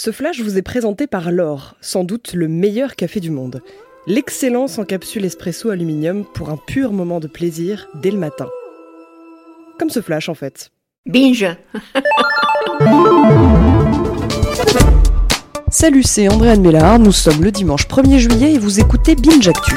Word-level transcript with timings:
Ce 0.00 0.12
flash 0.12 0.40
vous 0.40 0.56
est 0.56 0.62
présenté 0.62 1.08
par 1.08 1.32
L'Or, 1.32 1.74
sans 1.80 2.04
doute 2.04 2.32
le 2.32 2.46
meilleur 2.46 2.94
café 2.94 3.18
du 3.18 3.32
monde. 3.32 3.62
L'excellence 4.06 4.78
en 4.78 4.84
capsule 4.84 5.24
espresso 5.24 5.70
aluminium 5.70 6.24
pour 6.34 6.50
un 6.50 6.56
pur 6.56 6.92
moment 6.92 7.18
de 7.18 7.26
plaisir 7.26 7.88
dès 8.00 8.12
le 8.12 8.16
matin. 8.16 8.48
Comme 9.76 9.90
ce 9.90 10.00
flash 10.00 10.28
en 10.28 10.34
fait. 10.34 10.70
Binge. 11.04 11.48
Salut, 15.68 16.04
c'est 16.04 16.28
Andréane 16.28 16.60
Mélard, 16.60 17.00
nous 17.00 17.10
sommes 17.10 17.42
le 17.42 17.50
dimanche 17.50 17.88
1er 17.88 18.18
juillet 18.18 18.52
et 18.52 18.58
vous 18.58 18.78
écoutez 18.78 19.16
Binge 19.16 19.48
Actu. 19.48 19.74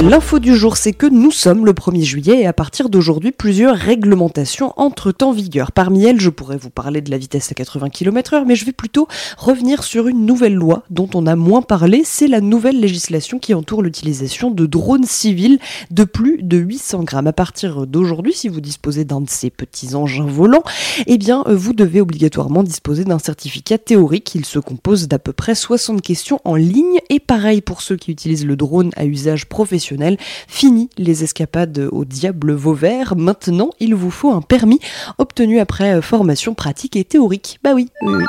L'info 0.00 0.38
du 0.38 0.54
jour, 0.54 0.76
c'est 0.76 0.92
que 0.92 1.06
nous 1.06 1.32
sommes 1.32 1.66
le 1.66 1.72
1er 1.72 2.04
juillet 2.04 2.42
et 2.42 2.46
à 2.46 2.52
partir 2.52 2.88
d'aujourd'hui, 2.88 3.32
plusieurs 3.32 3.74
réglementations 3.74 4.72
entrent 4.76 5.12
en 5.22 5.32
vigueur. 5.32 5.72
Parmi 5.72 6.04
elles, 6.04 6.20
je 6.20 6.30
pourrais 6.30 6.56
vous 6.56 6.70
parler 6.70 7.00
de 7.00 7.10
la 7.10 7.18
vitesse 7.18 7.50
à 7.50 7.54
80 7.54 7.90
km 7.90 8.36
h 8.36 8.44
mais 8.46 8.54
je 8.54 8.64
vais 8.64 8.72
plutôt 8.72 9.08
revenir 9.36 9.82
sur 9.82 10.06
une 10.06 10.24
nouvelle 10.24 10.54
loi 10.54 10.84
dont 10.90 11.10
on 11.14 11.26
a 11.26 11.34
moins 11.34 11.62
parlé. 11.62 12.02
C'est 12.04 12.28
la 12.28 12.40
nouvelle 12.40 12.78
législation 12.78 13.40
qui 13.40 13.54
entoure 13.54 13.82
l'utilisation 13.82 14.52
de 14.52 14.66
drones 14.66 15.04
civils 15.04 15.58
de 15.90 16.04
plus 16.04 16.44
de 16.44 16.58
800 16.58 17.02
grammes. 17.02 17.26
À 17.26 17.32
partir 17.32 17.88
d'aujourd'hui, 17.88 18.34
si 18.34 18.48
vous 18.48 18.60
disposez 18.60 19.04
d'un 19.04 19.20
de 19.20 19.28
ces 19.28 19.50
petits 19.50 19.96
engins 19.96 20.26
volants, 20.26 20.62
eh 21.08 21.18
bien, 21.18 21.42
vous 21.48 21.72
devez 21.72 22.00
obligatoirement 22.00 22.62
disposer 22.62 23.02
d'un 23.02 23.18
certificat 23.18 23.78
théorique. 23.78 24.32
Il 24.36 24.44
se 24.44 24.60
compose 24.60 25.08
d'à 25.08 25.18
peu 25.18 25.32
près 25.32 25.56
60 25.56 26.02
questions 26.02 26.38
en 26.44 26.54
ligne 26.54 27.00
et 27.10 27.18
pareil 27.18 27.62
pour 27.62 27.82
ceux 27.82 27.96
qui 27.96 28.12
utilisent 28.12 28.46
le 28.46 28.54
drone 28.54 28.92
à 28.96 29.04
usage 29.04 29.48
professionnel 29.48 29.87
Fini 30.48 30.90
les 30.98 31.24
escapades 31.24 31.88
au 31.92 32.04
diable 32.04 32.52
Vauvert. 32.52 33.16
Maintenant, 33.16 33.70
il 33.80 33.94
vous 33.94 34.10
faut 34.10 34.32
un 34.32 34.42
permis 34.42 34.80
obtenu 35.18 35.60
après 35.60 35.94
euh, 35.94 36.02
formation 36.02 36.54
pratique 36.54 36.96
et 36.96 37.04
théorique. 37.04 37.58
Bah 37.62 37.72
oui, 37.74 37.88
oui. 38.02 38.24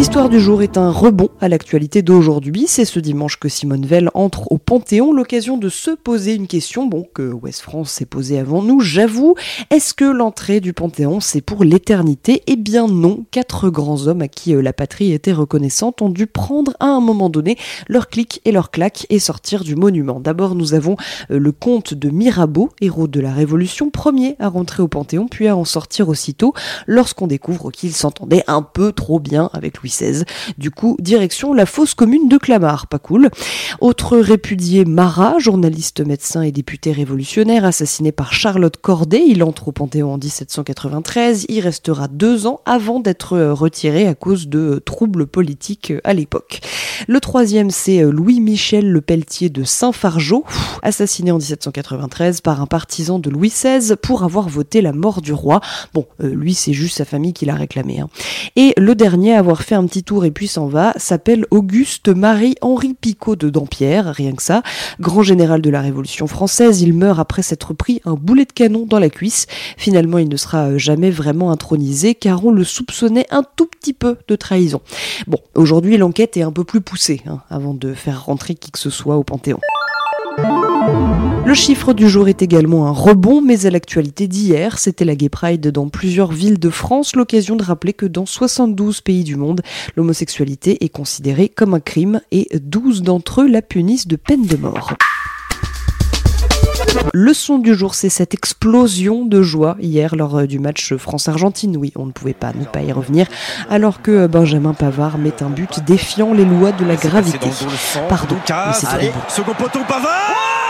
L'histoire 0.00 0.30
du 0.30 0.40
jour 0.40 0.62
est 0.62 0.78
un 0.78 0.90
rebond 0.90 1.28
à 1.42 1.48
l'actualité 1.50 2.00
d'aujourd'hui. 2.00 2.64
C'est 2.66 2.86
ce 2.86 2.98
dimanche 3.00 3.38
que 3.38 3.50
Simone 3.50 3.84
Veil 3.84 4.08
entre 4.14 4.50
au 4.50 4.56
Panthéon, 4.56 5.12
l'occasion 5.12 5.58
de 5.58 5.68
se 5.68 5.90
poser 5.90 6.32
une 6.32 6.46
question, 6.46 6.86
bon, 6.86 7.06
que 7.12 7.30
West 7.30 7.60
France 7.60 7.90
s'est 7.90 8.06
posée 8.06 8.38
avant 8.38 8.62
nous, 8.62 8.80
j'avoue. 8.80 9.34
Est-ce 9.68 9.92
que 9.92 10.06
l'entrée 10.06 10.60
du 10.60 10.72
Panthéon, 10.72 11.20
c'est 11.20 11.42
pour 11.42 11.64
l'éternité? 11.64 12.42
Eh 12.46 12.56
bien 12.56 12.88
non. 12.88 13.26
Quatre 13.30 13.68
grands 13.68 14.06
hommes 14.06 14.22
à 14.22 14.28
qui 14.28 14.54
euh, 14.54 14.62
la 14.62 14.72
patrie 14.72 15.12
était 15.12 15.34
reconnaissante 15.34 16.00
ont 16.00 16.08
dû 16.08 16.26
prendre 16.26 16.72
à 16.80 16.86
un 16.86 17.00
moment 17.00 17.28
donné 17.28 17.58
leur 17.86 18.08
clic 18.08 18.40
et 18.46 18.52
leur 18.52 18.70
claque 18.70 19.06
et 19.10 19.18
sortir 19.18 19.64
du 19.64 19.76
monument. 19.76 20.18
D'abord, 20.18 20.54
nous 20.54 20.72
avons 20.72 20.96
euh, 21.30 21.38
le 21.38 21.52
comte 21.52 21.92
de 21.92 22.08
Mirabeau, 22.08 22.70
héros 22.80 23.06
de 23.06 23.20
la 23.20 23.34
Révolution, 23.34 23.90
premier 23.90 24.36
à 24.38 24.48
rentrer 24.48 24.82
au 24.82 24.88
Panthéon, 24.88 25.28
puis 25.28 25.46
à 25.46 25.54
en 25.58 25.66
sortir 25.66 26.08
aussitôt 26.08 26.54
lorsqu'on 26.86 27.26
découvre 27.26 27.70
qu'il 27.70 27.92
s'entendait 27.92 28.44
un 28.46 28.62
peu 28.62 28.92
trop 28.92 29.20
bien 29.20 29.50
avec 29.52 29.76
Louis 29.82 29.89
XVI. 29.90 30.24
Du 30.58 30.70
coup, 30.70 30.96
direction 31.00 31.52
la 31.52 31.66
fosse 31.66 31.94
commune 31.94 32.28
de 32.28 32.38
Clamart, 32.38 32.86
pas 32.86 32.98
cool. 32.98 33.30
Autre 33.80 34.18
répudié 34.18 34.84
Marat, 34.84 35.38
journaliste, 35.38 36.00
médecin 36.06 36.42
et 36.42 36.52
député 36.52 36.92
révolutionnaire, 36.92 37.64
assassiné 37.64 38.12
par 38.12 38.32
Charlotte 38.32 38.76
Corday. 38.76 39.24
Il 39.26 39.42
entre 39.42 39.68
au 39.68 39.72
Panthéon 39.72 40.14
en 40.14 40.18
1793. 40.18 41.46
Il 41.48 41.60
restera 41.60 42.08
deux 42.08 42.46
ans 42.46 42.60
avant 42.64 43.00
d'être 43.00 43.38
retiré 43.38 44.06
à 44.06 44.14
cause 44.14 44.48
de 44.48 44.80
troubles 44.84 45.26
politiques 45.26 45.92
à 46.04 46.14
l'époque. 46.14 46.60
Le 47.08 47.20
troisième, 47.20 47.70
c'est 47.70 48.02
Louis-Michel 48.02 48.90
Le 48.90 49.00
Pelletier 49.00 49.48
de 49.48 49.64
Saint-Fargeau, 49.64 50.44
assassiné 50.82 51.32
en 51.32 51.38
1793 51.38 52.40
par 52.40 52.60
un 52.60 52.66
partisan 52.66 53.18
de 53.18 53.30
Louis 53.30 53.48
XVI 53.48 53.94
pour 54.00 54.24
avoir 54.24 54.48
voté 54.48 54.80
la 54.80 54.92
mort 54.92 55.20
du 55.20 55.32
roi. 55.32 55.60
Bon, 55.94 56.06
euh, 56.22 56.34
lui, 56.34 56.54
c'est 56.54 56.72
juste 56.72 56.98
sa 56.98 57.04
famille 57.04 57.32
qui 57.32 57.46
l'a 57.46 57.54
réclamé. 57.54 58.00
Hein. 58.00 58.08
Et 58.56 58.74
le 58.76 58.94
dernier 58.94 59.34
avoir 59.34 59.62
fait 59.62 59.74
un 59.74 59.79
petit 59.86 60.02
tour 60.02 60.24
et 60.24 60.30
puis 60.30 60.48
s'en 60.48 60.66
va 60.66 60.92
s'appelle 60.96 61.46
Auguste 61.50 62.08
Marie-Henri 62.08 62.94
Picot 62.94 63.36
de 63.36 63.50
Dampierre, 63.50 64.06
rien 64.06 64.32
que 64.32 64.42
ça. 64.42 64.62
Grand 65.00 65.22
général 65.22 65.62
de 65.62 65.70
la 65.70 65.80
Révolution 65.80 66.26
française, 66.26 66.82
il 66.82 66.94
meurt 66.94 67.18
après 67.18 67.42
s'être 67.42 67.74
pris 67.74 68.00
un 68.04 68.14
boulet 68.14 68.44
de 68.44 68.52
canon 68.52 68.86
dans 68.86 68.98
la 68.98 69.10
cuisse. 69.10 69.46
Finalement, 69.76 70.18
il 70.18 70.28
ne 70.28 70.36
sera 70.36 70.76
jamais 70.78 71.10
vraiment 71.10 71.50
intronisé 71.50 72.14
car 72.14 72.44
on 72.44 72.50
le 72.50 72.64
soupçonnait 72.64 73.26
un 73.30 73.42
tout 73.56 73.66
petit 73.66 73.92
peu 73.92 74.16
de 74.28 74.36
trahison. 74.36 74.80
Bon, 75.26 75.38
aujourd'hui, 75.54 75.96
l'enquête 75.96 76.36
est 76.36 76.42
un 76.42 76.52
peu 76.52 76.64
plus 76.64 76.80
poussée 76.80 77.22
hein, 77.26 77.40
avant 77.50 77.74
de 77.74 77.94
faire 77.94 78.24
rentrer 78.24 78.54
qui 78.54 78.70
que 78.70 78.78
ce 78.78 78.90
soit 78.90 79.16
au 79.16 79.24
Panthéon. 79.24 79.60
Le 81.50 81.54
chiffre 81.54 81.94
du 81.94 82.08
jour 82.08 82.28
est 82.28 82.42
également 82.42 82.86
un 82.86 82.92
rebond, 82.92 83.42
mais 83.42 83.66
à 83.66 83.70
l'actualité 83.70 84.28
d'hier, 84.28 84.78
c'était 84.78 85.04
la 85.04 85.16
Gay 85.16 85.28
Pride 85.28 85.66
dans 85.66 85.88
plusieurs 85.88 86.30
villes 86.30 86.60
de 86.60 86.70
France, 86.70 87.16
l'occasion 87.16 87.56
de 87.56 87.64
rappeler 87.64 87.92
que 87.92 88.06
dans 88.06 88.24
72 88.24 89.00
pays 89.00 89.24
du 89.24 89.34
monde, 89.34 89.60
l'homosexualité 89.96 90.84
est 90.84 90.88
considérée 90.90 91.48
comme 91.48 91.74
un 91.74 91.80
crime 91.80 92.20
et 92.30 92.48
12 92.54 93.02
d'entre 93.02 93.40
eux 93.42 93.48
la 93.48 93.62
punissent 93.62 94.06
de 94.06 94.14
peine 94.14 94.46
de 94.46 94.56
mort. 94.56 94.94
Le 97.12 97.34
son 97.34 97.58
du 97.58 97.74
jour, 97.74 97.94
c'est 97.96 98.10
cette 98.10 98.32
explosion 98.32 99.24
de 99.24 99.42
joie 99.42 99.76
hier 99.80 100.14
lors 100.14 100.46
du 100.46 100.60
match 100.60 100.94
France-Argentine. 100.94 101.76
Oui, 101.76 101.92
on 101.96 102.06
ne 102.06 102.12
pouvait 102.12 102.32
pas 102.32 102.52
ne 102.52 102.64
pas 102.64 102.82
y 102.82 102.92
revenir, 102.92 103.26
alors 103.68 104.02
que 104.02 104.28
Benjamin 104.28 104.74
Pavard 104.74 105.18
met 105.18 105.42
un 105.42 105.50
but 105.50 105.84
défiant 105.84 106.32
les 106.32 106.44
lois 106.44 106.70
de 106.70 106.84
la 106.84 106.94
gravité. 106.94 107.48
Pardon, 108.08 108.36
mais 108.48 109.10
second 109.28 109.54
poteau 109.54 109.80
Pavard 109.88 110.69